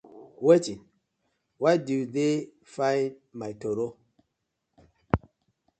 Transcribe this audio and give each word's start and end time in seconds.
Wetin? 0.45 0.79
Why 1.61 1.73
do 1.85 1.95
dey 2.15 2.35
find 2.73 3.09
my 3.39 3.51
toro? 3.61 3.87